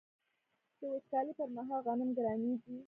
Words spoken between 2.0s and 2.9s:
ګرانیږي.